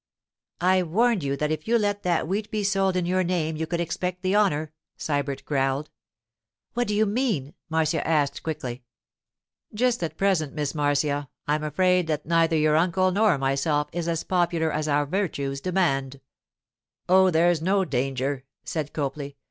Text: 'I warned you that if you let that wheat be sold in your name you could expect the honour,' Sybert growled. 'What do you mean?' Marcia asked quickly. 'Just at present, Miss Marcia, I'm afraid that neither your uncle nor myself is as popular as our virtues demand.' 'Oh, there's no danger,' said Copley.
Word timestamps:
'I 0.61 0.81
warned 0.81 1.23
you 1.23 1.37
that 1.37 1.51
if 1.51 1.67
you 1.67 1.77
let 1.77 2.01
that 2.01 2.27
wheat 2.27 2.49
be 2.49 2.63
sold 2.63 2.95
in 2.95 3.05
your 3.05 3.23
name 3.23 3.55
you 3.55 3.67
could 3.67 3.79
expect 3.79 4.23
the 4.23 4.35
honour,' 4.35 4.73
Sybert 4.97 5.45
growled. 5.45 5.91
'What 6.73 6.87
do 6.87 6.95
you 6.95 7.05
mean?' 7.05 7.53
Marcia 7.69 8.05
asked 8.07 8.41
quickly. 8.41 8.81
'Just 9.75 10.01
at 10.01 10.17
present, 10.17 10.53
Miss 10.55 10.73
Marcia, 10.73 11.29
I'm 11.47 11.63
afraid 11.63 12.07
that 12.07 12.25
neither 12.25 12.57
your 12.57 12.77
uncle 12.77 13.11
nor 13.11 13.37
myself 13.37 13.89
is 13.93 14.07
as 14.07 14.23
popular 14.23 14.71
as 14.73 14.87
our 14.87 15.05
virtues 15.05 15.61
demand.' 15.61 16.19
'Oh, 17.07 17.29
there's 17.29 17.61
no 17.61 17.85
danger,' 17.85 18.43
said 18.63 18.93
Copley. 18.93 19.37